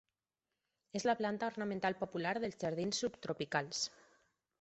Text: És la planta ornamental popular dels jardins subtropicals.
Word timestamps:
És 0.99 1.03
la 1.09 1.13
planta 1.19 1.49
ornamental 1.53 1.97
popular 1.99 2.31
dels 2.45 2.57
jardins 2.65 3.03
subtropicals. 3.05 3.83